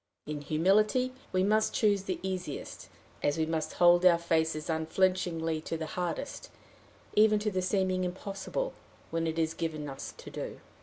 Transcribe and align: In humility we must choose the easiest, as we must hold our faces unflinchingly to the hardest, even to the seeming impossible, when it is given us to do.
In 0.25 0.41
humility 0.41 1.13
we 1.31 1.43
must 1.43 1.75
choose 1.75 2.05
the 2.05 2.19
easiest, 2.23 2.89
as 3.21 3.37
we 3.37 3.45
must 3.45 3.73
hold 3.73 4.03
our 4.03 4.17
faces 4.17 4.67
unflinchingly 4.67 5.61
to 5.61 5.77
the 5.77 5.85
hardest, 5.93 6.49
even 7.13 7.37
to 7.37 7.51
the 7.51 7.61
seeming 7.61 8.03
impossible, 8.03 8.73
when 9.11 9.27
it 9.27 9.37
is 9.37 9.53
given 9.53 9.87
us 9.87 10.11
to 10.17 10.31
do. 10.31 10.59